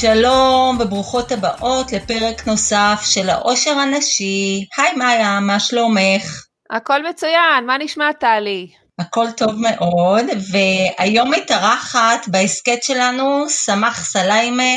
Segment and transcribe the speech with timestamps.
[0.00, 4.64] שלום וברוכות הבאות לפרק נוסף של העושר הנשי.
[4.78, 6.44] היי מאיה, מה שלומך?
[6.70, 8.66] הכל מצוין, מה נשמע טלי?
[8.98, 14.72] הכל טוב מאוד, והיום מתארחת בהסכת שלנו סמח סליימה.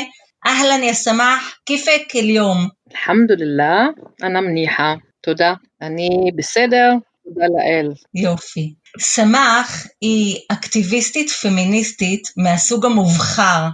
[0.46, 2.68] אהלן יא סמח, כיפק אל-יום?
[2.92, 5.54] אלחמדולillah, אנא מניחה, תודה.
[5.82, 6.92] אני בסדר,
[7.24, 7.92] תודה לאל.
[8.14, 8.74] יופי.
[9.00, 13.68] סמח היא אקטיביסטית פמיניסטית מהסוג המובחר,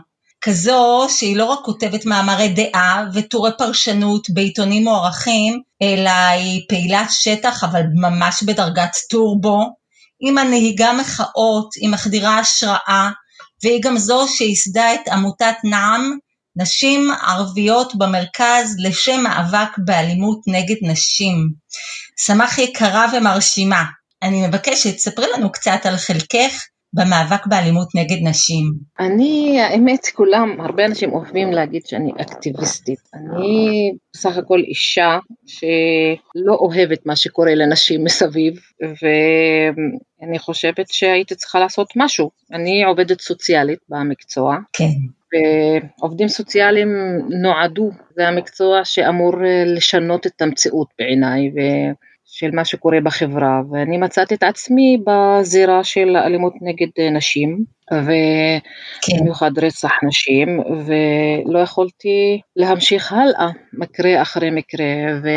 [0.46, 7.64] כזו שהיא לא רק כותבת מאמרי דעה וטורי פרשנות בעיתונים מוערכים, אלא היא פעילת שטח
[7.64, 9.60] אבל ממש בדרגת טורבו,
[10.20, 13.10] היא מנהיגה מחאות, היא מחדירה השראה,
[13.62, 16.18] והיא גם זו שייסדה את עמותת נעם,
[16.56, 21.48] נשים ערביות במרכז לשם מאבק באלימות נגד נשים.
[22.18, 23.84] סמך יקרה ומרשימה,
[24.22, 26.62] אני מבקשת, ספרי לנו קצת על חלקך
[26.96, 28.64] במאבק באלימות נגד נשים.
[29.00, 32.98] אני, האמת, כולם, הרבה אנשים אוהבים להגיד שאני אקטיביסטית.
[33.14, 41.88] אני בסך הכל אישה שלא אוהבת מה שקורה לנשים מסביב, ואני חושבת שהייתי צריכה לעשות
[41.96, 42.30] משהו.
[42.52, 44.56] אני עובדת סוציאלית במקצוע.
[44.72, 44.84] כן.
[46.00, 46.88] ועובדים סוציאליים
[47.42, 49.32] נועדו, זה המקצוע שאמור
[49.66, 51.50] לשנות את המציאות בעיניי,
[52.26, 59.66] של מה שקורה בחברה, ואני מצאתי את עצמי בזירה של אלימות נגד נשים, ובמיוחד כן.
[59.66, 64.84] רצח נשים, ולא יכולתי להמשיך הלאה, מקרה אחרי מקרה,
[65.22, 65.28] ו...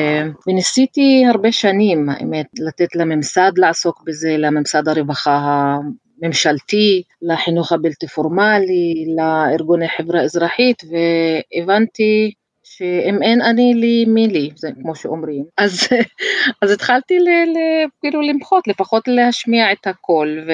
[0.48, 5.78] וניסיתי הרבה שנים, האמת, לתת לממסד לעסוק בזה, לממסד הרווחה
[6.24, 12.32] הממשלתי, לחינוך הבלתי פורמלי, לארגוני חברה אזרחית, והבנתי
[12.72, 15.46] שאם אין אני לי מי לי, זה כמו שאומרים.
[15.58, 15.88] אז,
[16.62, 17.58] אז התחלתי ל, ל,
[18.02, 20.52] כאילו למחות, לפחות להשמיע את הקול, ו,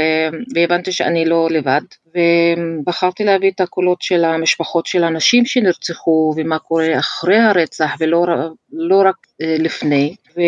[0.55, 1.81] והבנתי שאני לא לבד,
[2.15, 8.25] ובחרתי להביא את הקולות של המשפחות של הנשים שנרצחו, ומה קורה אחרי הרצח, ולא
[8.71, 10.41] לא רק אה, לפני, ו,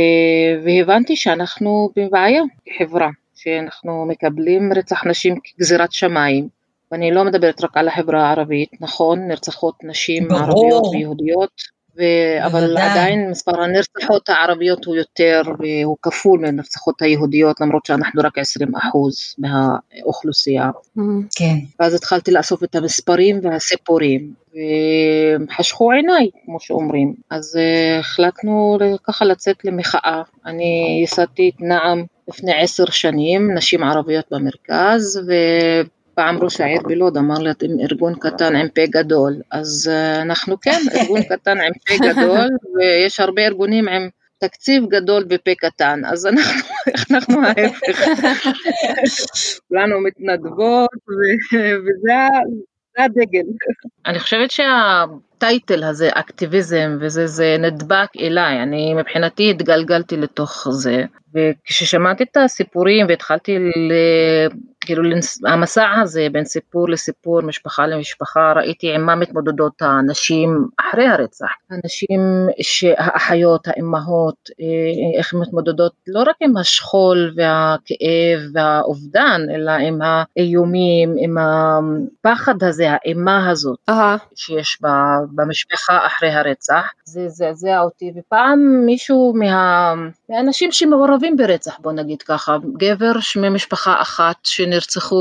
[0.63, 3.09] והבנתי שאנחנו בבעיה כחברה.
[3.35, 6.47] שאנחנו מקבלים רצח נשים כגזירת שמיים,
[6.91, 10.43] ואני לא מדברת רק על החברה הערבית, נכון, נרצחות נשים ברור.
[10.43, 11.51] ערביות ויהודיות,
[11.97, 12.01] ו...
[12.45, 18.75] אבל עדיין מספר הנרצחות הערביות הוא יותר, והוא כפול מהנרצחות היהודיות, למרות שאנחנו רק 20
[18.75, 20.69] אחוז מהאוכלוסייה.
[20.69, 21.01] Mm-hmm.
[21.37, 21.55] כן.
[21.79, 24.33] ואז התחלתי לאסוף את המספרים והסיפורים,
[25.49, 27.13] וחשכו עיניי, כמו שאומרים.
[27.31, 30.21] אז uh, החלטנו ככה לצאת למחאה.
[30.45, 35.31] אני ייסדתי את נעם לפני עשר שנים, נשים ערביות במרכז, ו...
[36.17, 40.59] פעם ראש העיר בלוד אמר לי, אתם ארגון קטן עם פה גדול, אז uh, אנחנו
[40.61, 46.25] כן ארגון קטן עם פה גדול, ויש הרבה ארגונים עם תקציב גדול ופה קטן, אז
[46.25, 46.73] אנחנו,
[47.11, 48.07] אנחנו ההפך,
[49.67, 50.89] כולנו מתנדבות,
[51.53, 52.13] וזה
[52.97, 53.47] הדגל.
[54.05, 54.51] אני חושבת
[55.37, 61.03] שהטייטל הזה, אקטיביזם, וזה נדבק אליי, אני מבחינתי התגלגלתי לתוך זה,
[61.35, 63.91] וכששמעתי את הסיפורים והתחלתי ל...
[64.87, 65.03] כאילו
[65.45, 71.45] המסע הזה בין סיפור לסיפור, משפחה למשפחה, ראיתי עם מה מתמודדות הנשים אחרי הרצח.
[71.71, 72.19] הנשים,
[72.97, 81.37] האחיות, האימהות, אה, איך מתמודדות לא רק עם השכול והכאב והאובדן, אלא עם האיומים, עם
[81.37, 84.19] הפחד הזה, האימה הזאת uh-huh.
[84.35, 84.81] שיש
[85.35, 86.91] במשפחה אחרי הרצח.
[87.05, 89.93] זה זעזע אותי, ופעם מישהו מה,
[90.29, 95.15] מהאנשים שמעורבים ברצח, בוא נגיד ככה, גבר ממשפחה אחת שנרצחו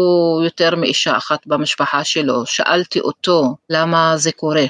[0.44, 4.64] יותר מאישה אחת במשפחה שלו, שאלתי אותו למה זה קורה,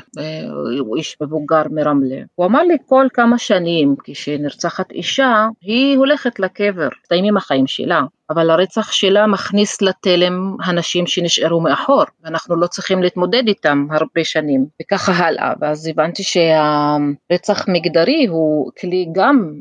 [0.80, 2.16] הוא איש מבוגר מרמלה.
[2.34, 8.02] הוא אמר לי כל כמה שנים כשנרצחת אישה, היא הולכת לקבר, מסתיימים החיים שלה.
[8.30, 14.66] אבל הרצח שלה מכניס לתלם הנשים שנשארו מאחור, ואנחנו לא צריכים להתמודד איתם הרבה שנים,
[14.82, 19.52] וככה הלאה, ואז הבנתי שהרצח מגדרי הוא כלי גם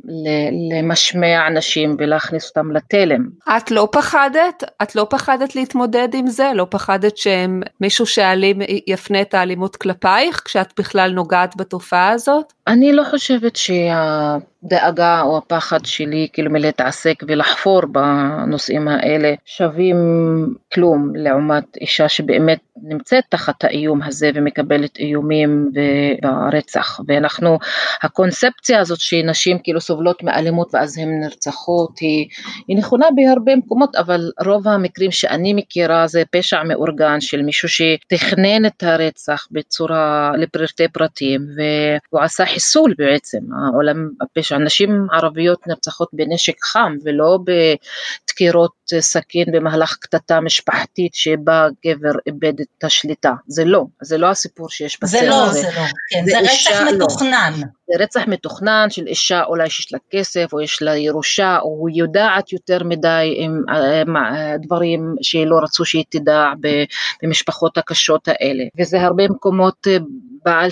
[0.72, 3.28] למשמע נשים ולהכניס אותם לתלם.
[3.58, 4.64] את לא פחדת?
[4.84, 6.52] את לא פחדת להתמודד עם זה?
[6.56, 12.54] לא פחדת שמישהו שאלים יפנה את האלימות כלפייך כשאת בכלל נוגעת בתופעה הזאת?
[12.68, 14.38] אני לא חושבת שה...
[14.66, 19.98] הדאגה או הפחד שלי כאילו מלהתעסק ולחפור בנושאים האלה שווים
[20.74, 25.72] כלום לעומת אישה שבאמת נמצאת תחת האיום הזה ומקבלת איומים
[26.22, 27.00] ברצח.
[27.08, 27.60] ואנחנו
[28.04, 32.28] הקונספציה הזאת שנשים כאילו סובלות מאלימות ואז הן נרצחות היא,
[32.68, 38.66] היא נכונה בהרבה מקומות אבל רוב המקרים שאני מכירה זה פשע מאורגן של מישהו שתכנן
[38.66, 43.40] את הרצח בצורה לפרטי פרטים והוא עשה חיסול בעצם
[43.74, 52.12] העולם הפשע שנשים ערביות נרצחות בנשק חם ולא בדקירות סכין במהלך קטטה משפחתית שבה גבר
[52.28, 55.22] איבד את השליטה, זה לא, זה לא הסיפור שיש בסרט.
[55.22, 56.92] זה לא, זה לא, כן, זה, זה רצח לא.
[56.92, 57.54] מתוכנן.
[57.88, 61.98] זה רצח מתוכנן של אישה אולי שיש לה כסף או יש לה ירושה או היא
[61.98, 66.46] יודעת יותר מדי עם, עם, עם דברים שלא רצו שהיא תדע
[67.24, 69.98] במשפחות הקשות האלה וזה הרבה מקומות אה,
[70.46, 70.70] בעל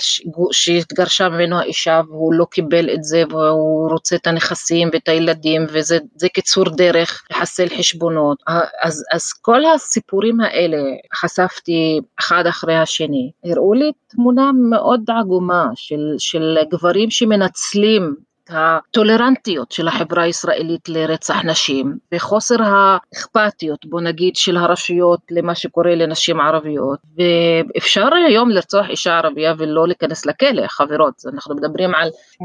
[0.52, 6.28] שהתגרשה ממנו האישה והוא לא קיבל את זה והוא רוצה את הנכסים ואת הילדים וזה
[6.34, 8.42] קיצור דרך לחסל חשבונות.
[8.82, 10.78] אז, אז כל הסיפורים האלה
[11.14, 13.30] חשפתי אחד אחרי השני.
[13.44, 18.14] הראו לי תמונה מאוד עגומה של, של גברים שמנצלים
[18.50, 26.40] הטולרנטיות של החברה הישראלית לרצח נשים וחוסר האכפתיות בוא נגיד של הרשויות למה שקורה לנשים
[26.40, 26.98] ערביות.
[27.16, 31.14] ואפשר היום לרצוח אישה ערבייה ולא להיכנס לכלא חברות.
[31.32, 32.08] אנחנו מדברים על
[32.42, 32.44] 80%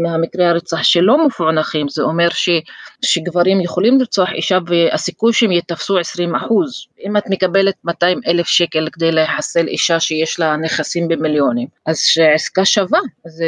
[0.00, 2.48] מהמקרי הרצח שלא מפוענחים זה אומר ש,
[3.04, 6.02] שגברים יכולים לרצוח אישה והסיכוי שהם יתפסו 20%
[7.06, 12.64] אם את מקבלת 200 אלף שקל כדי לחסל אישה שיש לה נכסים במיליונים אז שעסקה
[12.64, 13.00] שווה.
[13.26, 13.42] אז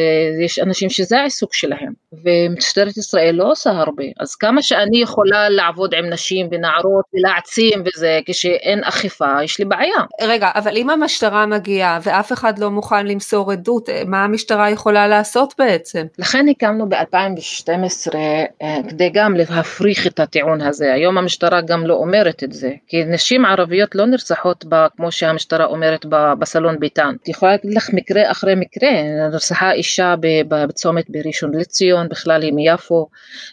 [0.45, 1.95] יש אנשים שזה העיסוק שלהם שלהם
[2.25, 8.21] ומשטרת ישראל לא עושה הרבה אז כמה שאני יכולה לעבוד עם נשים ונערות ולהעצים וזה
[8.27, 9.99] כשאין אכיפה יש לי בעיה.
[10.21, 15.55] רגע אבל אם המשטרה מגיעה ואף אחד לא מוכן למסור עדות מה המשטרה יכולה לעשות
[15.59, 16.07] בעצם?
[16.19, 22.45] לכן הקמנו ב-2012 אה, כדי גם להפריך את הטיעון הזה היום המשטרה גם לא אומרת
[22.45, 26.07] את זה כי נשים ערביות לא נרצחות בה, כמו שהמשטרה אומרת
[26.39, 27.15] בסלון ביתן.
[27.23, 28.89] את יכולה להגיד לך מקרה אחרי מקרה
[29.31, 30.15] נרצחה אישה
[30.49, 33.09] בצומת בראשון לציון, בכלל היא מיפו,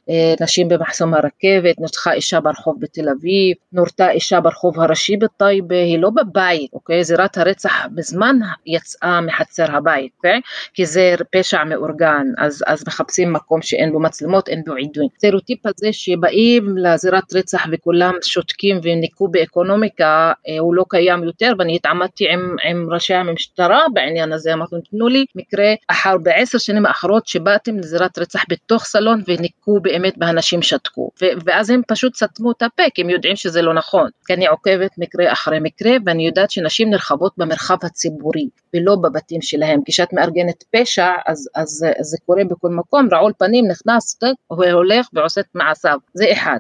[0.10, 6.00] אה, נשים במחסום הרכבת, נרצחה אישה ברחוב בתל אביב, נורתה אישה ברחוב הראשי בטייבה, היא
[6.00, 7.04] לא בבית, אוקיי?
[7.04, 10.42] זירת הרצח בזמן יצאה מחצר הבית, אוקיי?
[10.74, 15.10] כי זה פשע מאורגן, אז, אז מחפשים מקום שאין בו מצלמות, אין בו עידויים.
[15.18, 21.76] סטריאוטיפ הזה שבאים לזירת רצח וכולם שותקים וניקו באקונומיקה, אה, הוא לא קיים יותר, ואני
[21.76, 27.28] התעמדתי עם, עם ראשי המשטרה בעניין הזה, אמרתם תנו לי מקרה אחר בעשר שנים האחרות
[27.28, 31.10] שבאתם לזירת עבירת רצח בתוך סלון וניקו באמת והנשים שתקו.
[31.46, 34.10] ואז הם פשוט סתמו את הפה כי הם יודעים שזה לא נכון.
[34.28, 39.80] כי אני עוקבת מקרה אחרי מקרה ואני יודעת שנשים נרחבות במרחב הציבורי ולא בבתים שלהם.
[39.86, 44.20] כשאת מארגנת פשע אז, אז, אז זה קורה בכל מקום רעול פנים נכנס
[44.58, 45.98] והולך ועושה את מעשיו.
[46.14, 46.60] זה אחד.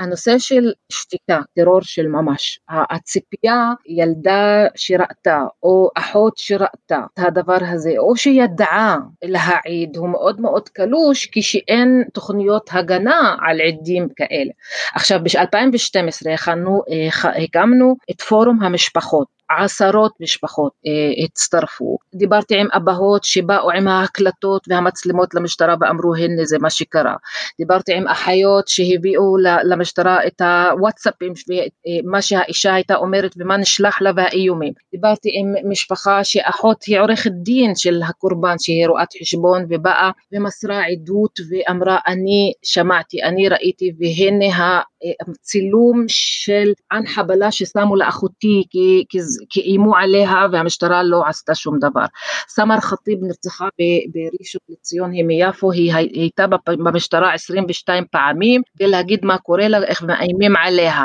[0.00, 2.60] הנושא של שתיקה טרור של ממש.
[2.68, 10.68] הציפייה ילדה שראתה או אחות שראתה את הדבר הזה או שידעה להעיד הוא מאוד מאוד
[10.68, 14.50] קלוש כשאין תוכניות הגנה על עדים כאלה.
[14.94, 16.26] עכשיו ב-2012
[17.36, 21.98] הקמנו את פורום המשפחות עשרות משפחות אה, הצטרפו.
[22.14, 27.14] דיברתי עם אבהות שבאו עם ההקלטות והמצלמות למשטרה ואמרו הנה זה מה שקרה.
[27.58, 31.32] דיברתי עם אחיות שהביאו למשטרה את הוואטסאפים
[32.04, 34.72] ומה שהאישה הייתה אומרת ומה נשלח לה והאיומים.
[34.92, 41.40] דיברתי עם משפחה שאחות היא עורכת דין של הקורבן שהיא רואת חשבון ובאה ומסרה עדות
[41.50, 44.80] ואמרה אני שמעתי, אני ראיתי והנה
[45.28, 49.18] הצילום של ען חבלה ששמו לאחותי כי, כי
[49.56, 52.04] איימו עליה והמשטרה לא עשתה שום דבר.
[52.48, 53.68] סמר ח'טיב נרצחה
[54.12, 60.02] בראשון לציון, היא מיפו, היא הייתה במשטרה 22 פעמים כדי להגיד מה קורה לה, איך
[60.02, 61.04] מאיימים עליה.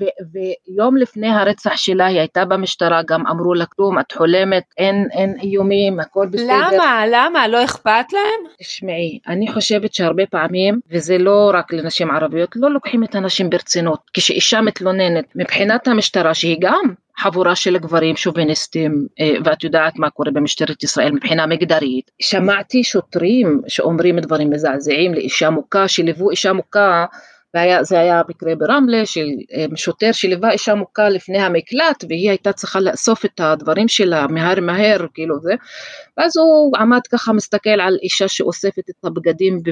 [0.00, 5.08] ו, ויום לפני הרצח שלה היא הייתה במשטרה, גם אמרו לה כלום, את חולמת, אין,
[5.12, 6.46] אין איומים, הכל בסדר.
[6.46, 7.04] למה?
[7.10, 7.48] למה?
[7.48, 8.52] לא אכפת להם?
[8.58, 14.00] תשמעי, אני חושבת שהרבה פעמים, וזה לא רק לנשים ערביות, לא לוקחים את הנשים ברצינות.
[14.14, 20.30] כשאישה מתלוננת, מבחינת המשטרה, שהיא גם חבורה של גברים שוביניסטים אה, ואת יודעת מה קורה
[20.30, 22.10] במשטרת ישראל מבחינה מגדרית.
[22.22, 27.04] שמעתי שוטרים שאומרים דברים מזעזעים לאישה מוכה, שליוו אישה מוכה
[27.54, 32.52] והיה, זה היה מקרה ברמלה של אה, שוטר שליווה אישה מוכה לפני המקלט והיא הייתה
[32.52, 35.54] צריכה לאסוף את הדברים שלה מהר מהר כאילו זה
[36.16, 39.62] ואז הוא עמד ככה מסתכל על אישה שאוספת את הבגדים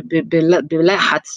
[0.70, 1.28] בלחץ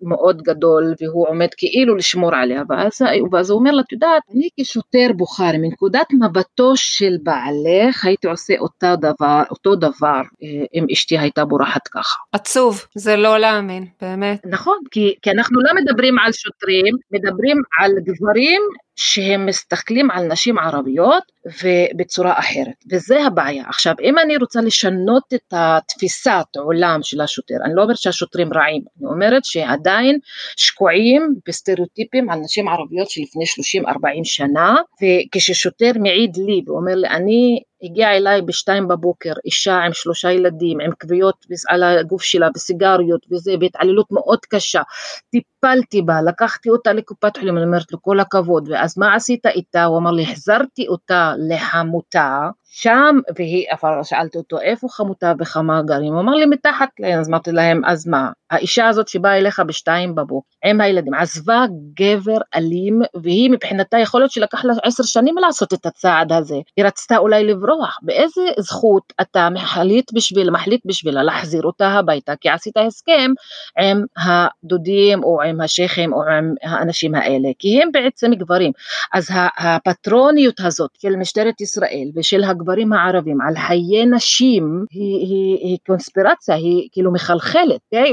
[0.00, 4.48] מאוד גדול והוא עומד כאילו לשמור עליה ואז, ואז הוא אומר לה את יודעת אני
[4.60, 11.18] כשוטר בוכרי מנקודת מבטו של בעלך הייתי עושה אותה דבר, אותו דבר אה, אם אשתי
[11.18, 12.18] הייתה בורחת ככה.
[12.32, 14.40] עצוב זה לא להאמין באמת.
[14.46, 18.62] נכון כי, כי אנחנו לא מדברים על שוטרים מדברים על גברים
[18.96, 21.22] שהם מסתכלים על נשים ערביות
[21.62, 23.64] ובצורה אחרת, וזה הבעיה.
[23.68, 28.82] עכשיו, אם אני רוצה לשנות את התפיסת עולם של השוטר, אני לא אומרת שהשוטרים רעים,
[28.98, 30.18] אני אומרת שעדיין
[30.56, 33.44] שקועים בסטריאוטיפים על נשים ערביות שלפני
[33.84, 33.88] 30-40
[34.24, 40.80] שנה, וכששוטר מעיד לי ואומר לי, אני הגיעה אליי בשתיים בבוקר, אישה עם שלושה ילדים,
[40.80, 44.82] עם כוויות על הגוף שלה וסיגריות וזה, והתעללות מאוד קשה.
[45.30, 49.84] טיפלתי בה, לקחתי אותה לקופת חולים, אני אומרת לו כל הכבוד, ואז מה עשית איתה?
[49.84, 53.66] הוא אמר לי, החזרתי אותה לחמותה, שם, והיא,
[54.02, 56.12] שאלתי אותו, איפה חמותה וכמה גרים?
[56.12, 58.30] הוא אמר לי, מתחת להם, אז אמרתי להם, אז מה?
[58.50, 64.30] האישה הזאת שבאה אליך בשתיים בבוקר, עם הילדים, עזבה גבר אלים, והיא מבחינתה, יכול להיות
[64.30, 66.56] שלקח לה עשר שנים לעשות את הצעד הזה.
[66.76, 67.98] היא רצתה אולי לברוח.
[68.02, 73.30] באיזה זכות אתה מחליט בשביל, מחליט בשבילה להחזיר אותה הביתה, כי עשית הסכם
[73.78, 78.72] עם הדודים, או עם השייחים, או עם האנשים האלה, כי הם בעצם גברים.
[79.12, 85.78] אז הפטרוניות הזאת של משטרת ישראל ושל הגברים הערבים על חיי נשים היא, היא, היא
[85.86, 88.12] קונספירציה, היא כאילו מחלחלת, okay?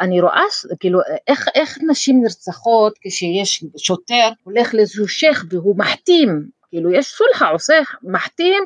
[0.00, 0.42] ואני רואה
[0.80, 7.48] כאילו איך, איך נשים נרצחות כשיש שוטר הולך לאיזשהו שייח והוא מחתים כאילו יש סולחה,
[7.48, 8.64] עושה, מחתים,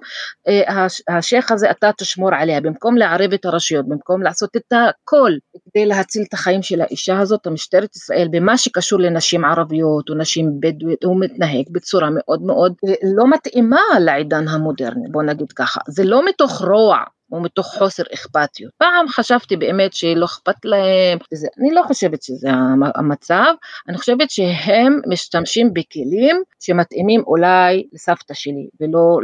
[0.48, 5.30] אה, השייח הזה אתה תשמור עליה, במקום לערב את הרשויות, במקום לעשות את הכל
[5.64, 10.60] כדי להציל את החיים של האישה הזאת, המשטרת ישראל, במה שקשור לנשים ערביות או נשים
[10.60, 16.04] בדואיות, הוא מתנהג בצורה מאוד מאוד אה, לא מתאימה לעידן המודרני, בוא נגיד ככה, זה
[16.04, 16.98] לא מתוך רוע,
[17.32, 18.72] ומתוך חוסר אכפתיות.
[18.78, 22.48] פעם חשבתי באמת שלא אכפת להם, וזה, אני לא חושבת שזה
[22.94, 23.54] המצב,
[23.88, 29.18] אני חושבת שהם משתמשים בכלים שמתאימים אולי לסבתא שלי ולא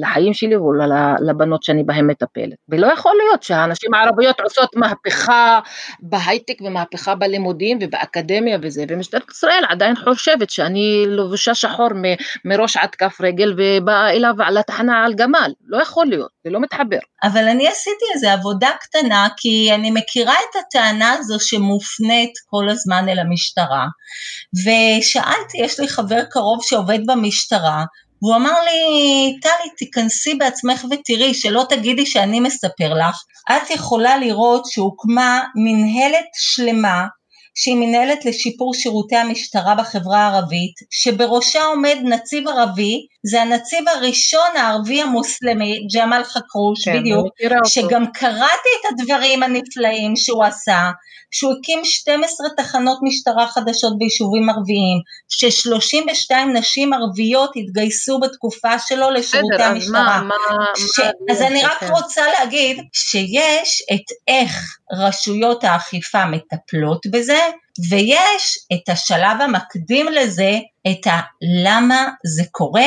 [0.00, 2.56] לחיים שלי ולבנות שאני בהן מטפלת.
[2.68, 5.60] ולא יכול להיות שהנשים הערביות עושות מהפכה
[6.00, 11.88] בהייטק ומהפכה בלימודים ובאקדמיה וזה, ומשטרת ישראל עדיין חושבת שאני לבושה שחור
[12.44, 15.52] מראש עד כף רגל ובאה אליו על התחנה על גמל.
[15.66, 16.98] לא יכול להיות, זה לא מתחבר.
[17.22, 23.08] אבל אני עשיתי איזו עבודה קטנה, כי אני מכירה את הטענה הזו שמופנית כל הזמן
[23.08, 23.86] אל המשטרה,
[24.54, 27.84] ושאלתי, יש לי חבר קרוב שעובד במשטרה,
[28.22, 33.16] והוא אמר לי, טלי, תיכנסי בעצמך ותראי, שלא תגידי שאני מספר לך,
[33.50, 37.06] את יכולה לראות שהוקמה מנהלת שלמה
[37.54, 45.02] שהיא מנהלת לשיפור שירותי המשטרה בחברה הערבית, שבראשה עומד נציב ערבי, זה הנציב הראשון הערבי
[45.02, 47.26] המוסלמי, ג'מאל חכרוש, כן, בדיוק,
[47.64, 50.90] שגם קראתי את הדברים הנפלאים שהוא עשה,
[51.30, 59.54] שהוא הקים 12 תחנות משטרה חדשות ביישובים ערביים, ש-32 נשים ערביות התגייסו בתקופה שלו לשירותי
[59.54, 60.16] בסדר, המשטרה.
[60.16, 60.98] אז, מה, מה, ש...
[60.98, 67.38] מה אז אני רק רוצה להגיד שיש את איך רשויות האכיפה מטפלות בזה,
[67.90, 70.58] ויש את השלב המקדים לזה,
[70.90, 72.86] את הלמה זה קורה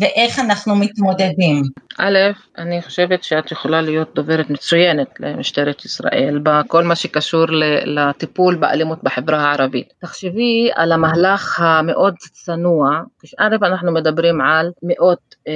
[0.00, 1.62] ואיך אנחנו מתמודדים.
[1.98, 2.18] א',
[2.58, 7.46] אני חושבת שאת יכולה להיות דוברת מצוינת למשטרת ישראל בכל מה שקשור
[7.84, 9.92] לטיפול באלימות בחברה הערבית.
[10.00, 15.52] תחשבי על המהלך המאוד צנוע, כשא' אנחנו מדברים על מאות אה,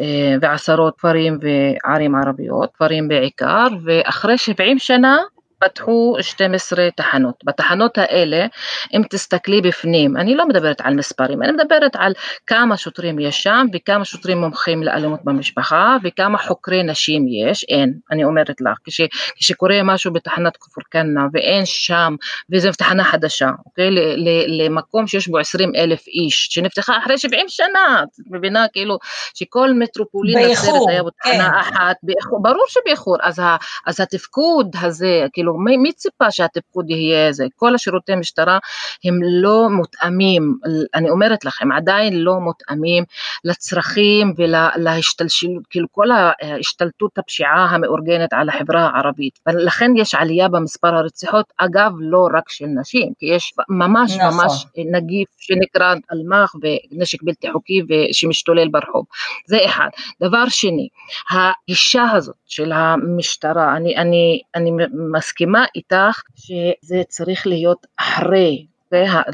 [0.00, 5.18] אה, ועשרות כפרים וערים ערביות, כפרים בעיקר, ואחרי 70 שנה
[5.60, 7.34] פתחו 12 תחנות.
[7.44, 8.46] בתחנות האלה,
[8.94, 12.12] אם תסתכלי בפנים, אני לא מדברת על מספרים, אני מדברת על
[12.46, 18.24] כמה שוטרים יש שם וכמה שוטרים מומחים לאלימות במשפחה וכמה חוקרי נשים יש, אין, אני
[18.24, 19.00] אומרת לך, כש,
[19.36, 22.14] כשקורה משהו בתחנת כפר כנא ואין שם,
[22.52, 24.28] וזו תחנה חדשה, אוקיי, ל, ל,
[24.64, 28.98] למקום שיש בו 20 אלף איש, שנפתחה אחרי 70 שנה, את מבינה, כאילו,
[29.34, 31.58] שכל מטרופולין באיחור, היה בתחנה כן.
[31.60, 36.90] אחת, באיחור, ברור שבאיחור, אז, ה, אז התפקוד הזה, כאילו, כאילו מי, מי ציפה שהתפקוד
[36.90, 37.46] יהיה זה?
[37.56, 38.58] כל השירותי משטרה
[39.04, 40.54] הם לא מותאמים,
[40.94, 43.04] אני אומרת לכם, עדיין לא מותאמים
[43.44, 49.38] לצרכים ולהשתלשלות, כאילו כל ההשתלטות הפשיעה המאורגנת על החברה הערבית.
[49.48, 54.44] ולכן יש עלייה במספר הרציחות, אגב לא רק של נשים, כי יש ממש נכון.
[54.44, 59.04] ממש נגיף שנקרא אלמ"ח ונשק בלתי חוקי שמשתולל ברחוב.
[59.46, 59.88] זה אחד.
[60.22, 60.88] דבר שני,
[61.30, 64.70] הגישה הזאת של המשטרה, אני, אני, אני
[65.12, 68.66] מסכימה מסכימה איתך שזה צריך להיות אחרי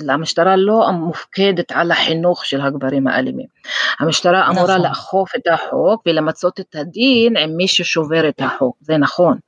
[0.09, 3.47] המשטרה לא מופקדת על החינוך של הגברים האלימים.
[4.01, 4.83] המשטרה אמורה נכון.
[4.83, 9.39] לאכוף את החוק ולמצות את הדין עם מי ששובר את החוק, זה נכון.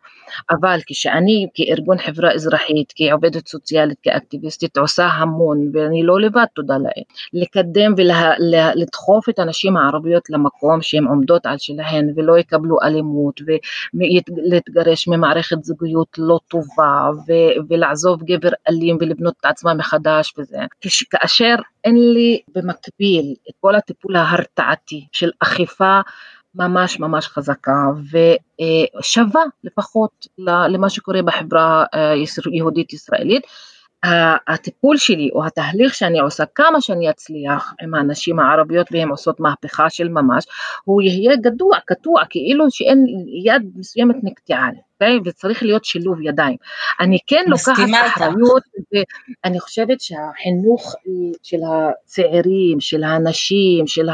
[0.51, 7.03] אבל כשאני כארגון חברה אזרחית, כעובדת סוציאלית, כאקטיביסטית, עושה המון, ואני לא לבד, תודה לאל,
[7.33, 13.41] לקדם ולדחוף את הנשים הערביות למקום שהן עומדות על שלהן ולא יקבלו אלימות
[13.95, 17.09] ולהתגרש ממערכת זוגיות לא טובה
[17.69, 20.59] ולעזוב גבר אלים ולבנות את עצמה מחדש וזה.
[21.11, 21.55] כאשר
[21.85, 26.01] אין לי במקביל את כל הטיפול ההרתעתי של אכיפה
[26.55, 27.87] ממש ממש חזקה
[29.01, 31.85] ושווה לפחות למה שקורה בחברה
[32.53, 33.43] היהודית ישראלית.
[34.49, 39.91] הטיפול שלי או התהליך שאני עושה, כמה שאני אצליח עם הנשים הערביות והן עושות מהפכה
[39.91, 40.45] של ממש,
[40.85, 43.05] הוא יהיה גדוע, קטוע, כאילו שאין
[43.45, 44.69] יד מסוימת נקטעה.
[45.01, 45.19] אוקיי?
[45.25, 46.57] וצריך להיות שילוב ידיים.
[47.01, 48.63] אני כן לוקחת אחריות,
[49.45, 50.95] ואני חושבת שהחינוך
[51.43, 54.09] של הצעירים, של הנשים, של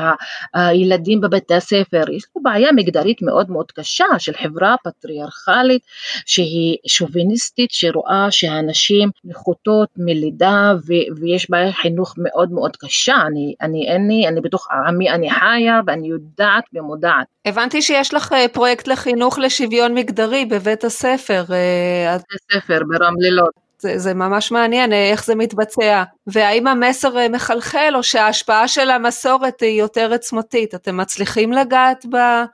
[0.55, 5.83] הילדים בבתי הספר, יש לו בעיה מגדרית מאוד מאוד קשה של חברה פטריארכלית
[6.27, 10.73] שהיא שוביניסטית, שרואה שהנשים נחותות מלידה
[11.21, 13.15] ויש בעיה חינוך מאוד מאוד קשה.
[13.27, 17.34] אני, אני אין לי, אני בתוך עמי אני חיה ואני יודעת ומודעת.
[17.45, 21.45] הבנתי שיש לך אה, פרויקט לחינוך לשוויון מגדרי בבית בבית הספר.
[21.53, 23.51] אה, בית הספר ברמלילות.
[23.79, 29.61] זה, זה ממש מעניין אה, איך זה מתבצע, והאם המסר מחלחל או שההשפעה של המסורת
[29.61, 32.07] היא יותר עוצמתית, אתם מצליחים לגעת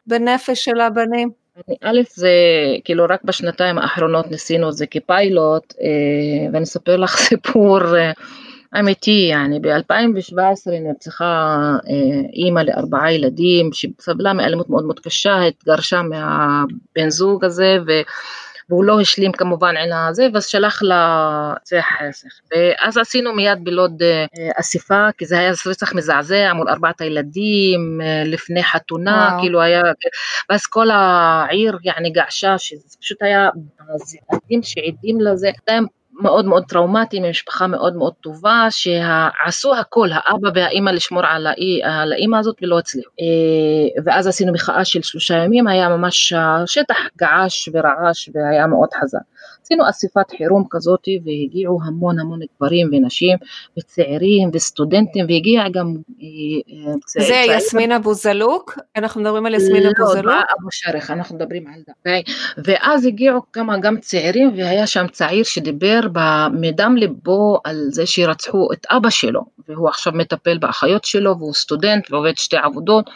[0.07, 1.31] בנפש של הבנים?
[1.83, 2.31] א', זה
[2.85, 5.75] כאילו רק בשנתיים האחרונות ניסינו את זה כפיילוט,
[6.53, 7.81] ואני אספר לך סיפור
[8.79, 11.59] אמיתי, יעני, ב-2017 נרצחה
[12.33, 17.91] אימא לארבעה ילדים שסבלה מאלימות מאוד מאוד קשה, התגרשה מהבן זוג הזה ו...
[18.69, 22.29] והוא לא השלים כמובן עם הזה, ואז שלח לה צח חסך.
[22.51, 24.03] ואז עשינו מיד בלוד
[24.61, 29.41] אסיפה, כי זה היה רצח מזעזע מול ארבעת הילדים, לפני חתונה, וואו.
[29.41, 29.83] כאילו היה,
[30.51, 33.49] ואז כל העיר יעני געשה, שזה פשוט היה,
[34.31, 35.51] הילדים שעדים לזה,
[36.21, 41.47] מאוד מאוד טראומטי ממשפחה מאוד מאוד טובה שעשו הכל האבא והאימא לשמור על,
[41.83, 43.11] על האימא הזאת ולא הצליחו.
[43.21, 49.19] אה, ואז עשינו מחאה של שלושה ימים היה ממש השטח געש ורעש והיה מאוד חזק
[49.71, 53.39] עשינו אסיפת חירום כזאת והגיעו המון המון גברים ונשים
[53.79, 57.27] וצעירים וסטודנטים והגיע גם אה, צעיר.
[57.27, 58.79] זה יסמין אבו זלוק?
[58.97, 60.25] אנחנו מדברים על יסמין אבו זלוק?
[60.25, 62.21] לא, אבו שרך, אנחנו מדברים על זה.
[62.65, 66.01] ואז הגיעו כמה גם צעירים והיה שם צעיר שדיבר
[66.53, 72.11] מדם ליבו על זה שרצחו את אבא שלו והוא עכשיו מטפל באחיות שלו והוא סטודנט
[72.11, 73.11] ועובד שתי עבודות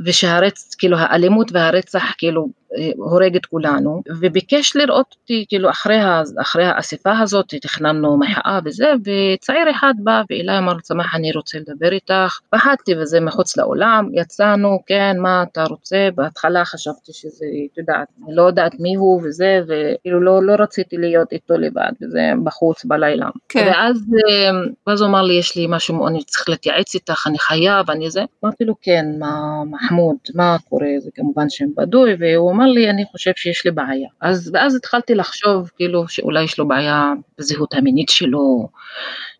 [0.00, 2.48] ושהרצח, כאילו האלימות והרצח כאילו
[2.96, 5.98] הורג את כולנו, וביקש לראות אותי, כאילו אחרי,
[6.40, 11.92] אחרי האספה הזאת, תכננו מחאה וזה, וצעיר אחד בא ואליי אמר, צמח אני רוצה לדבר
[11.92, 18.08] איתך, פחדתי וזה מחוץ לאולם, יצאנו, כן, מה אתה רוצה, בהתחלה חשבתי שזה, את יודעת,
[18.26, 22.84] אני לא יודעת מי הוא וזה, וכאילו לא, לא רציתי להיות איתו לבד, וזה בחוץ
[22.84, 23.28] בלילה.
[23.48, 23.66] כן.
[23.66, 24.50] ואז, אה,
[24.86, 28.22] ואז הוא אמר לי, יש לי משהו, אני צריך להתייעץ איתך, אני חייב, אני זה,
[28.44, 33.04] אמרתי לו, כן, מה, מחמוד, מה קורה, זה כמובן שם בדוי, והוא אמר לי, אני
[33.04, 34.08] חושב שיש לי בעיה.
[34.20, 38.68] אז, ואז התחלתי לחשוב, כאילו, שאולי יש לו בעיה בזהות המינית שלו,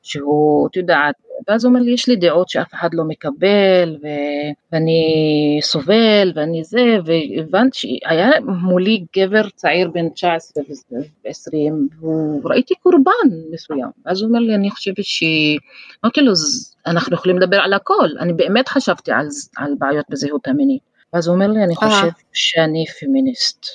[0.02, 1.14] שהוא, את יודעת,
[1.48, 4.06] ואז הוא אומר לי, יש לי דעות שאף אחד לא מקבל, ו...
[4.72, 5.02] ואני
[5.62, 8.30] סובל, ואני זה, והבנתי שהיה
[8.62, 10.64] מולי גבר צעיר בן 19
[11.24, 11.54] ו-20,
[12.42, 13.90] וראיתי קורבן מסוים.
[14.06, 15.22] ואז הוא אומר לי, אני חושבת ש...
[16.04, 16.32] אמרתי לו,
[16.86, 18.08] אנחנו יכולים לדבר על הכל.
[18.20, 20.95] אני באמת חשבתי על, על בעיות בזהות המינית.
[21.16, 21.76] אז הוא אומר לי, אני.
[21.76, 23.66] חושב שאני פמיניסט.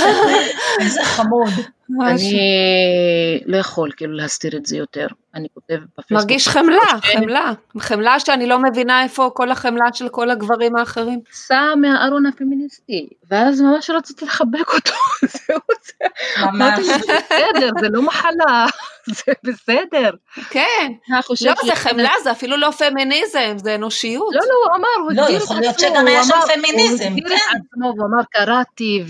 [0.80, 1.52] איזה חמוד.
[2.00, 5.06] אני לא יכול כאילו להסתיר את זה יותר.
[5.34, 6.12] אני כותב בפייסבוק.
[6.12, 7.52] מרגיש חמלה, חמלה.
[7.78, 11.20] חמלה שאני לא מבינה איפה כל החמלה של כל הגברים האחרים.
[11.32, 14.92] סע מהארון הפמיניסטי, ואז ממש רציתי לחבק אותו,
[15.46, 16.06] זהו זה.
[16.46, 16.86] ממש.
[16.86, 18.66] זה בסדר, זה לא מחלה,
[19.18, 20.10] זה בסדר.
[20.50, 20.92] כן.
[21.40, 24.34] לא, זה חמלה, זה אפילו לא פמיניזם, זה אנושיות.
[24.34, 25.54] לא, לא, הוא אמר, הוא לא, הגדיר את עצמו.
[25.54, 27.10] לא, יכול להיות שגם היה שם פמיניזם, כן.
[27.10, 29.04] הוא הגדיר את עצמו, הוא אמר, קראתי,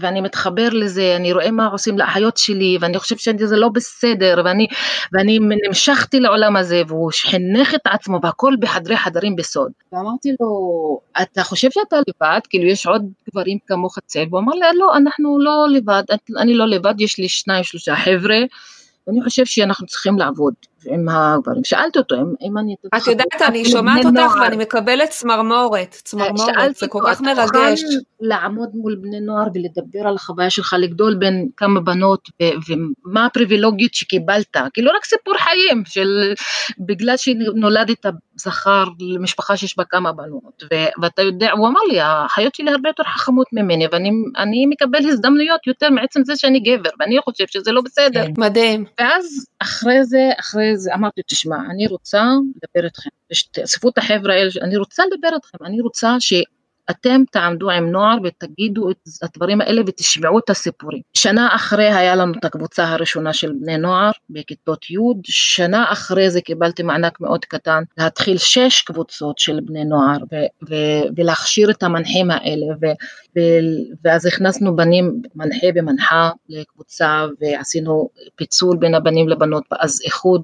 [0.00, 4.42] ואני מתחבר לזה, אני רואה מה עושים לאחיות שלי, ואני חושב שזה לא בסדר,
[5.12, 9.72] ואני נמשכתי לעולם הזה, והוא חינך את עצמו, והכל בחדרי חדרים בסוד.
[9.92, 12.40] ואמרתי לו, אתה חושב שאתה לבד?
[12.50, 14.24] כאילו, יש עוד גברים כמוך צל?
[14.30, 16.02] והוא אמר לי, לא, אנחנו לא לבד,
[16.38, 18.38] אני לא לבד, יש לי שניים, שלושה חבר'ה.
[19.06, 20.54] ואני חושב שאנחנו צריכים לעבוד
[20.86, 21.64] עם הגברים.
[21.64, 22.74] שאלתי אותו אם, אם אני...
[22.96, 27.82] את יודעת, אני שומעת אותך ואני מקבלת צמרמורת, צמרמורת, זה כל כך מרגש.
[28.20, 32.28] לעמוד מול בני נוער ולדבר על החוויה שלך, לגדול בין כמה בנות
[32.68, 36.32] ומה הפריבילוגיות שקיבלת, כאילו רק סיפור חיים של
[36.86, 40.64] בגלל שנולדת זכר למשפחה שיש בה כמה בנות,
[41.02, 45.90] ואתה יודע, הוא אמר לי, החיות שלי הרבה יותר חכמות ממני ואני מקבל הזדמנויות יותר
[45.90, 48.24] מעצם זה שאני גבר, ואני חושב שזה לא בסדר.
[48.38, 48.84] מדהים.
[49.00, 52.24] ואז אחרי זה, אחרי זה אמרתי, תשמע, אני רוצה
[52.56, 53.10] לדבר איתכם,
[53.52, 56.32] תאספו את החבר'ה האלה, אני רוצה לדבר איתכם, אני רוצה ש...
[56.90, 61.02] אתם תעמדו עם נוער ותגידו את הדברים האלה ותשמעו את הסיפורים.
[61.14, 66.40] שנה אחרי היה לנו את הקבוצה הראשונה של בני נוער בכיתות י', שנה אחרי זה
[66.40, 72.30] קיבלתי מענק מאוד קטן להתחיל שש קבוצות של בני נוער ו- ו- ולהכשיר את המנחים
[72.30, 72.86] האלה ו-
[73.38, 80.42] ו- ואז הכנסנו בנים, מנחה ומנחה לקבוצה ועשינו פיצול בין הבנים לבנות ואז איחוד,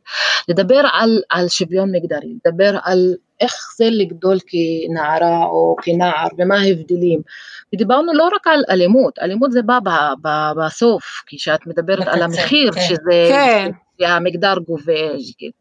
[0.48, 7.20] לדבר על, על שוויון מגדרי, לדבר על איך זה לגדול כנערה או כנער ומה ההבדלים.
[7.75, 9.79] ודיברנו לא רק על אלימות, אלימות זה בא
[10.57, 12.81] בסוף, כשאת מדברת על המחיר, כן.
[12.81, 13.29] שזה...
[13.29, 13.70] כן.
[14.01, 14.92] שהמגדר גובה,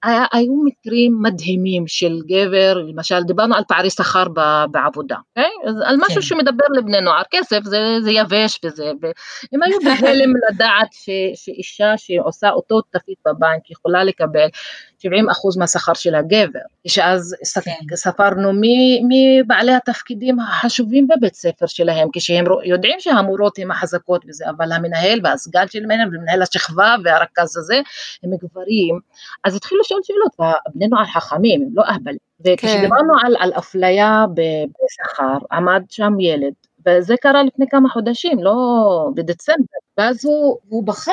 [0.04, 4.24] היה, היו מקרים מדהימים של גבר, למשל דיברנו על פערי שכר
[4.72, 5.20] בעבודה, okay?
[5.30, 5.52] אוקיי?
[5.70, 6.22] אז על משהו כן.
[6.22, 12.50] שמדבר לבני נוער, כסף זה, זה יבש וזה, והם היו בהלם לדעת ש, שאישה שעושה
[12.50, 14.95] אותו תפקיד בבנק יכולה לקבל 70 אחוז
[15.58, 17.96] מהשכר של הגבר, שאז כן.
[17.96, 24.46] ספרנו מי, מי בעלי התפקידים החשובים בבית ספר שלהם, כשהם יודעים שהמורות הן החזקות בזה,
[24.50, 27.82] אבל המנהל והסגן של מנהל ומנהל השכבה והרכז הזה
[28.24, 29.00] הם גברים,
[29.44, 33.28] אז התחילו לשאול שאלות, בני נוער חכמים, הם לא אהבלים, וכשדיברנו כן.
[33.28, 36.54] על, על אפליה בשכר, עמד שם ילד,
[36.88, 41.12] וזה קרה לפני כמה חודשים, לא בדצמבר, ואז הוא, הוא בכה,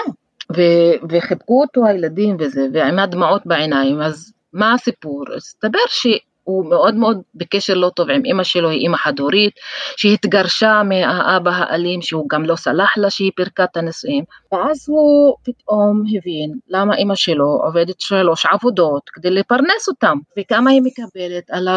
[0.57, 5.25] ו- וחיבקו אותו הילדים וזה, ועם הדמעות בעיניים, אז מה הסיפור?
[5.37, 9.53] הסתבר שהוא מאוד מאוד בקשר לא טוב עם אימא שלו, היא אימא חד-הורית,
[9.97, 16.03] שהתגרשה מהאבא האלים, שהוא גם לא סלח לה שהיא פירקה את הנישואים, ואז הוא פתאום
[16.09, 21.69] הבין למה אימא שלו עובדת שלוש עבודות כדי לפרנס אותם, וכמה היא מקבלת על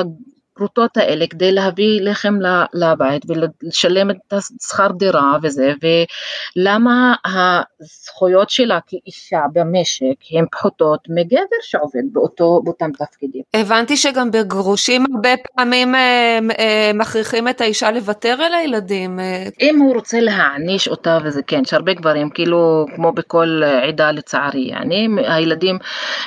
[0.56, 2.36] הפרוטות האלה כדי להביא לחם
[2.74, 5.74] לבית ולשלם את השכר דירה וזה,
[6.58, 13.42] ולמה הזכויות שלה כאישה במשק הן פחותות מגבר שעובד באותו, באותם תפקידים.
[13.54, 19.20] הבנתי שגם בגרושים הרבה פעמים אה, אה, מכריחים את האישה לוותר על הילדים.
[19.20, 19.48] אה.
[19.62, 24.60] אם הוא רוצה להעניש אותה וזה כן, יש הרבה גברים, כאילו כמו בכל עדה לצערי,
[24.60, 25.78] יעני, הילדים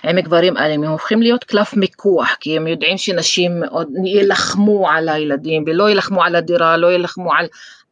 [0.04, 3.88] עם גברים אלימים הופכים להיות קלף מיקוח, כי הם יודעים שנשים מאוד
[4.18, 7.46] יילחמו על הילדים ולא יילחמו על הדירה, לא יילחמו על,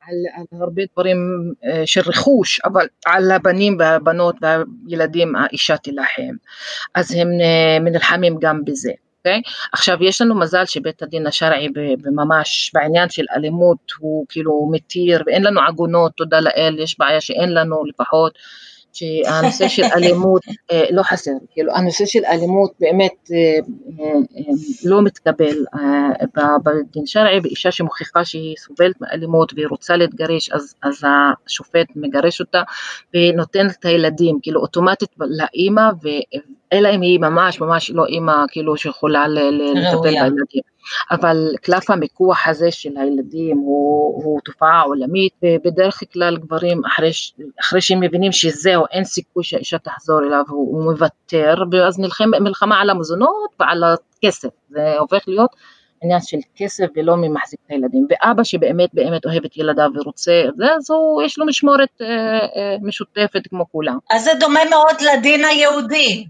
[0.06, 1.18] על, על הרבה דברים
[1.64, 6.34] אה, של רכוש, אבל על הבנים והבנות והילדים האישה תילחם.
[6.94, 8.90] אז הם אה, נלחמים גם בזה.
[8.90, 9.06] Okay?
[9.26, 9.42] אוקיי?
[9.72, 11.68] עכשיו יש לנו מזל שבית הדין השרעי
[12.14, 17.54] ממש בעניין של אלימות הוא כאילו מתיר ואין לנו עגונות תודה לאל יש בעיה שאין
[17.54, 18.38] לנו לפחות
[18.96, 23.58] שהנושא של אלימות אה, לא חסר, כאילו הנושא של אלימות באמת אה,
[24.00, 24.20] אה,
[24.84, 25.64] לא מתקבל
[26.64, 31.02] בדין שרעי, ואישה שמוכיחה שהיא סובלת מאלימות והיא רוצה להתגרש אז, אז
[31.46, 32.62] השופט מגרש אותה
[33.14, 34.38] ונותן את הילדים.
[34.42, 35.90] כאילו אוטומטית לאימא
[36.72, 40.62] אלא אם היא ממש ממש לא אימא כאילו שיכולה לטפל בילדים.
[41.10, 47.10] אבל קלף המיקוח הזה של הילדים הוא, הוא תופעה עולמית ובדרך כלל גברים אחרי,
[47.60, 52.80] אחרי שהם מבינים שזהו אין סיכוי שהאישה תחזור אליו הוא, הוא מוותר ואז נלחם מלחמה
[52.80, 55.50] על המזונות ועל הכסף זה הופך להיות
[56.02, 60.56] עניין של כסף ולא ממחזיק את הילדים ואבא שבאמת באמת אוהב את ילדיו ורוצה את
[60.56, 63.98] זה אז הוא יש לו משמורת אה, אה, משותפת כמו כולם.
[64.10, 66.26] אז זה דומה מאוד לדין היהודי.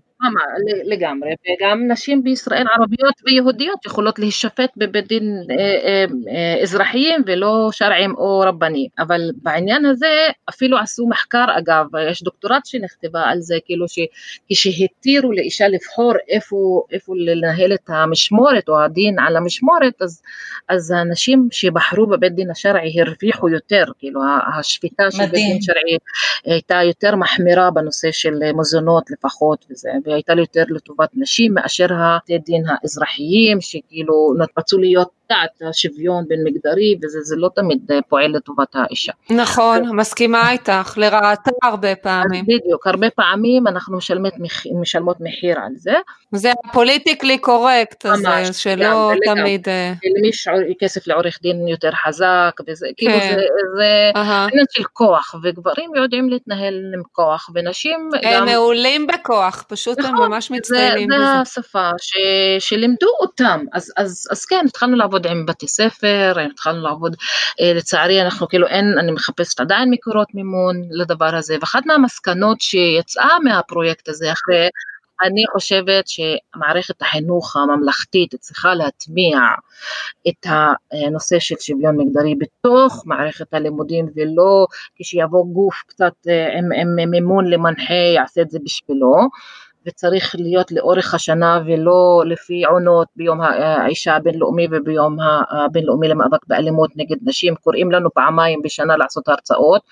[0.84, 7.68] לגמרי, וגם נשים בישראל ערביות ויהודיות יכולות להישפט בבית דין אה, אה, אה, אזרחיים ולא
[7.72, 13.56] שרעים או רבניים, אבל בעניין הזה אפילו עשו מחקר אגב, יש דוקטורט שנכתבה על זה,
[13.64, 20.22] כאילו שכשהתירו לאישה לבחור איפה, איפה לנהל את המשמורת או הדין על המשמורת, אז,
[20.68, 24.20] אז הנשים שבחרו בבית דין השרעי הרוויחו יותר, כאילו
[24.58, 25.96] השפיטה של בית דין שרעי
[26.44, 29.90] הייתה יותר מחמירה בנושא של מזונות לפחות וזה.
[30.06, 36.98] והייתה יותר לטובת נשים מאשר הבתי דין האזרחיים שכאילו רצו להיות תת השוויון בין מגדרי
[37.02, 39.12] וזה לא תמיד פועל לטובת האישה.
[39.30, 42.44] נכון, מסכימה איתך, לרעתה הרבה פעמים.
[42.44, 44.32] בדיוק, הרבה פעמים אנחנו משלמות,
[44.80, 45.94] משלמות מחיר על זה.
[46.32, 49.68] זה הפוליטיקלי קורקט הזה, שלא תמיד...
[49.68, 50.48] אה, למי יש
[50.80, 53.34] כסף לעורך דין יותר חזק, וזה כאילו כן.
[53.34, 58.42] זה, זה עניין של כוח, וגברים יודעים להתנהל עם כוח, ונשים הם גם...
[58.42, 61.18] הם מעולים בכוח, פשוט נכון, הם ממש מצטיינים בזה.
[61.18, 61.90] זה השפה
[62.58, 67.16] שלימדו אותם, אז, אז, אז כן, התחלנו לעבוד עם בתי ספר, התחלנו לעבוד,
[67.60, 73.38] אה, לצערי אנחנו כאילו אין, אני מחפשת עדיין מקורות מימון לדבר הזה, ואחת מהמסקנות שיצאה
[73.44, 74.68] מהפרויקט הזה אחרי
[75.22, 79.38] אני חושבת שמערכת החינוך הממלכתית צריכה להטמיע
[80.28, 80.46] את
[80.92, 87.50] הנושא של שוויון מגדרי בתוך מערכת הלימודים ולא כשיבוא גוף קצת אה, עם, עם מימון
[87.50, 89.14] למנחה יעשה את זה בשבילו
[89.86, 95.16] וצריך להיות לאורך השנה ולא לפי עונות ביום האישה הבינלאומי וביום
[95.50, 99.82] הבינלאומי למאבק באלימות נגד נשים, קוראים לנו פעמיים בשנה לעשות הרצאות.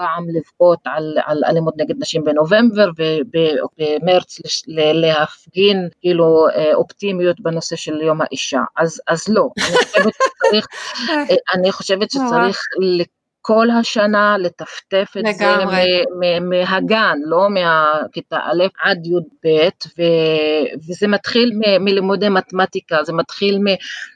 [0.00, 4.38] פעם לבכות על, על אלימות נגד נשים בנובמבר ובמרץ
[4.76, 8.60] להפגין כאילו אה, אופטימיות בנושא של יום האישה.
[8.76, 10.66] אז, אז לא, אני חושבת שצריך,
[11.10, 12.58] אה, אני חושבת שצריך
[13.42, 15.76] כל השנה לטפטף את לגמרי.
[15.76, 19.48] זה מהגן, לא מהכיתה א' עד י"ב,
[20.88, 23.58] וזה מתחיל מלימודי מתמטיקה, זה מתחיל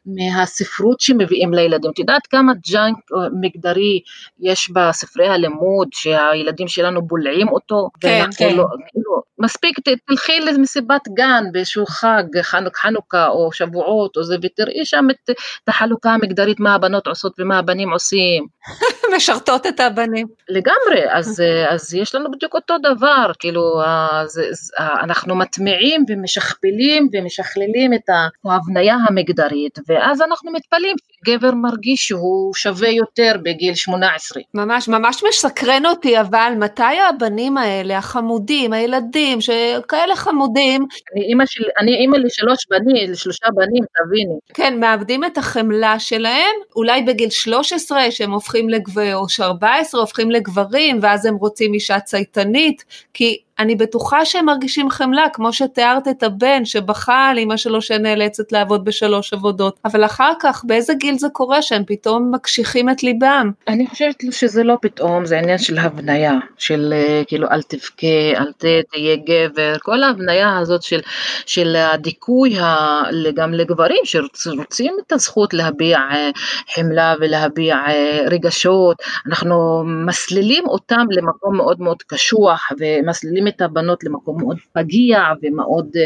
[0.07, 1.91] מהספרות שמביאים לילדים.
[1.91, 2.97] את יודעת כמה ג'אנק
[3.41, 4.01] מגדרי
[4.41, 7.91] יש בספרי הלימוד, שהילדים שלנו בולעים אותו?
[8.01, 8.57] כן, כן.
[8.57, 14.85] לא, כאילו, מספיק, תלכי למסיבת גן באיזשהו חג, חנוק, חנוכה או שבועות, או זה, ותראי
[14.85, 15.31] שם את
[15.69, 18.47] החלוקה המגדרית, מה הבנות עושות ומה הבנים עושים.
[19.17, 20.27] משרתות את הבנים.
[20.49, 24.41] לגמרי, אז, אז יש לנו בדיוק אותו דבר, כאילו, אז,
[24.79, 28.09] אנחנו מטמיעים ומשכפלים ומשכללים את
[28.45, 30.97] ההבניה המגדרית, ואז אנחנו מתפלאים,
[31.27, 34.43] גבר מרגיש שהוא שווה יותר בגיל 18.
[34.55, 41.65] ממש, ממש מסקרן אותי, אבל מתי הבנים האלה, החמודים, הילדים, שכאלה חמודים, אני אימא, של,
[41.81, 44.39] אני אימא לשלוש בנים, לשלושה בנים, תביני.
[44.55, 50.99] כן, מאבדים את החמלה שלהם, אולי בגיל 13 שהם הופכים לגבר, או 14 הופכים לגברים,
[51.03, 56.65] ואז הם רוצים אישה צייתנית, כי אני בטוחה שהם מרגישים חמלה, כמו שתיארת את הבן
[56.65, 61.63] שבכה על אמא שלו שנאלצת לעבוד בשלוש עבודות, אבל אחר כך באיזה גיל זה קורה
[61.63, 63.51] שהם פתאום מקשיחים את ליבם?
[63.69, 68.53] אני חושבת שזה לא פתאום, זה עניין של הבניה, של אה, כאילו אל תבכה, אל
[68.59, 71.01] תהיה גבר, כל ההבניה הזאת של,
[71.47, 73.03] של הדיכוי ה,
[73.35, 76.31] גם לגברים שרוצים את הזכות להביע אה,
[76.75, 84.05] חמלה ולהביע אה, רגשות, אנחנו מסלילים אותם למקום מאוד מאוד קשוח ומסלילים מובילים את הבנות
[84.05, 85.97] למקום מאוד פגיע ומאוד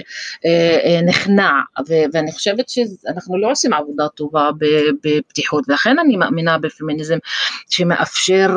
[0.44, 1.50] אה, אה, נכנע,
[1.88, 4.50] ו- ואני חושבת שאנחנו לא עושים עבודה טובה
[5.04, 7.18] בפתיחות, ולכן אני מאמינה בפמיניזם
[7.70, 8.56] שמאפשר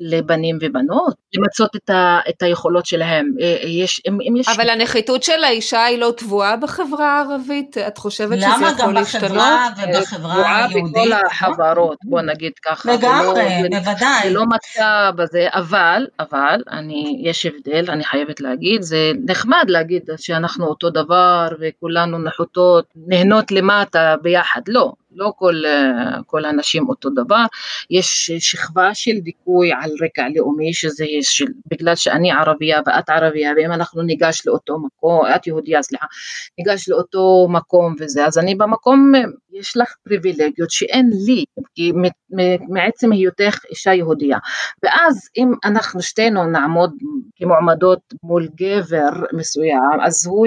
[0.00, 3.32] לבנים ובנות, למצות את, ה, את היכולות שלהם.
[3.40, 4.48] אה, יש, אם, אם יש...
[4.48, 7.78] אבל הנחיתות של האישה היא לא טבועה בחברה הערבית?
[7.78, 9.30] את חושבת שזה יכול להשתנות?
[9.30, 10.94] למה גם בחברה ובחברה היהודית?
[10.94, 12.92] טבועה בכל החברות, בוא נגיד ככה.
[12.92, 14.22] לגמרי, לא, בוודאי.
[14.22, 20.02] זה לא מצא בזה, אבל, אבל, אני, יש הבדל, אני חייבת להגיד, זה נחמד להגיד
[20.16, 24.92] שאנחנו אותו דבר וכולנו נחותות, נהנות למטה ביחד, לא.
[25.18, 27.44] לא כל, אה, כל הנשים אותו דבר,
[27.90, 33.72] יש שכבה של דיכוי על רקע לאומי, שזה של, בגלל שאני ערבייה ואת ערבייה, ואם
[33.72, 36.06] אנחנו ניגש לאותו מקום, את יהודייה, סליחה,
[36.58, 39.12] ניגש לאותו מקום וזה, אז אני במקום,
[39.60, 41.44] יש לך פריבילגיות שאין לי,
[41.74, 41.92] כי
[42.68, 44.38] מעצם היותך אישה יהודייה,
[44.82, 46.90] ואז אם אנחנו שתינו נעמוד
[47.36, 50.46] כמועמדות מול גבר מסוים, אז הוא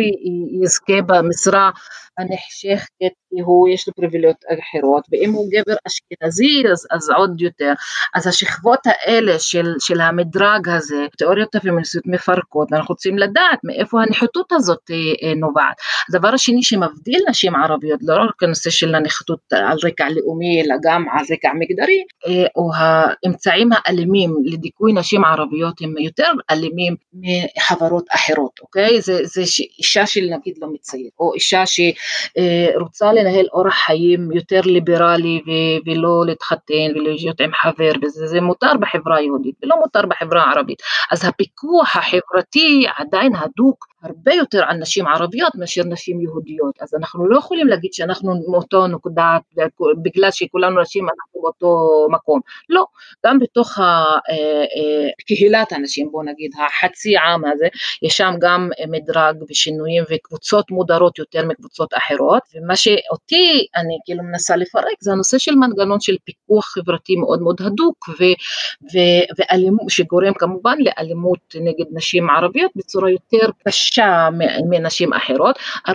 [0.63, 1.69] יזכה במשרה
[2.17, 7.73] הנחשקת כי הוא יש לו פריביליות אחרות, ואם הוא גבר אשכנזי אז, אז עוד יותר.
[8.15, 14.51] אז השכבות האלה של, של המדרג הזה, תיאוריות הפמיניסטיות מפרקות, ואנחנו רוצים לדעת מאיפה הנחיתות
[14.51, 15.75] הזאת אה, נובעת.
[16.09, 21.05] הדבר השני שמבדיל נשים ערביות, לא רק הנושא של הנחיתות על רקע לאומי, אלא גם
[21.11, 28.59] על רקע מגדרי, אה, או האמצעים האלימים לדיכוי נשים ערביות הם יותר אלימים מחברות אחרות,
[28.61, 29.01] אוקיי?
[29.01, 29.41] זה, זה
[29.79, 36.23] אישה של נגיד לא מציית, או אישה שרוצה לנהל אורח חיים יותר ליברלי ו- ולא
[36.25, 40.81] להתחתן ולהיות עם חבר וזה זה מותר בחברה היהודית ולא מותר בחברה הערבית.
[41.11, 46.75] אז הפיקוח החברתי עדיין הדוק הרבה יותר על נשים ערביות מאשר נשים יהודיות.
[46.81, 49.37] אז אנחנו לא יכולים להגיד שאנחנו מאותו נקודה
[50.03, 52.39] בגלל שכולנו נשים אנחנו באותו מקום.
[52.69, 52.85] לא,
[53.25, 57.67] גם בתוך אה, אה, קהילת הנשים, בוא נגיד החצי עם הזה,
[58.01, 64.55] יש שם גם מדרג ושינויים וקבוצות מודרות יותר מקבוצות אחרות, ומה שאותי אני כאילו מנסה
[64.55, 68.23] לפרק זה הנושא של מנגנון של פיקוח חברתי מאוד מאוד הדוק ו,
[68.93, 68.97] ו,
[69.37, 73.90] ואלימות, שגורם כמובן לאלימות נגד נשים ערביות בצורה יותר קשה
[74.69, 75.59] מנשים אחרות.
[75.89, 75.91] 40%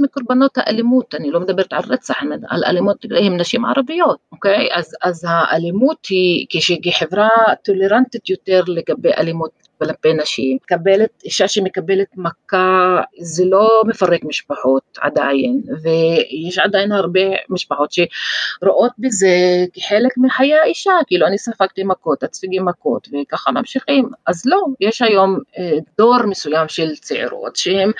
[0.00, 2.14] מקורבנות האלימות, אני לא מדברת על רצח,
[2.48, 4.68] על אלימות הם נשים ערביות, אוקיי?
[4.72, 7.28] אז, אז האלימות היא כשחברה
[7.64, 15.62] טולרנטית יותר לגבי אלימות כלפי נשים, מקבלת, אישה שמקבלת מכה זה לא מפרק משפחות עדיין,
[15.82, 19.28] ויש עדיין הרבה משפחות שרואות בזה
[19.72, 25.02] כחלק מחיי האישה, כאילו אני ספגתי מכות, את ספגי מכות, וככה ממשיכים, אז לא, יש
[25.02, 27.90] היום אה, דור מסוים של צעירות שהן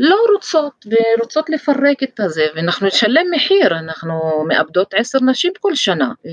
[0.00, 6.12] לא רוצות, ורוצות לפרק את הזה, ואנחנו נשלם מחיר, אנחנו מאבדות עשר נשים כל שנה
[6.26, 6.32] אה,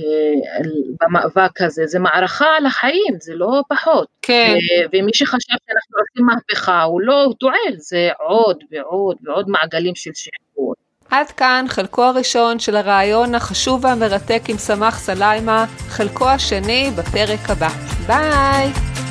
[1.02, 4.08] במאבק הזה, זה מערכה על החיים, זה לא פחות.
[4.22, 4.56] כן.
[4.94, 10.12] ומי שחשב שאנחנו עושים מהפכה, הוא לא, הוא טועה, זה עוד ועוד ועוד מעגלים של
[10.14, 10.74] שחרור.
[11.12, 17.70] עד כאן חלקו הראשון של הרעיון החשוב והמרתק עם סמך סליימה, חלקו השני בפרק הבא.
[18.08, 19.03] ביי!